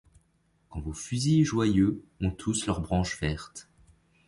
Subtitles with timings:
[0.71, 3.69] Quand vos fusils joyeux ont tous leur branche verte